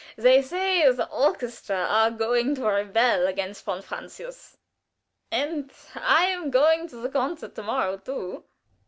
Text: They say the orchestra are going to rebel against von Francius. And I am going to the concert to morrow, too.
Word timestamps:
They 0.15 0.41
say 0.41 0.91
the 0.91 1.07
orchestra 1.11 1.77
are 1.87 2.09
going 2.09 2.55
to 2.55 2.63
rebel 2.65 3.27
against 3.27 3.63
von 3.63 3.83
Francius. 3.83 4.57
And 5.31 5.71
I 5.93 6.25
am 6.25 6.49
going 6.49 6.87
to 6.87 6.95
the 6.95 7.09
concert 7.09 7.53
to 7.53 7.61
morrow, 7.61 7.97
too. 7.97 8.43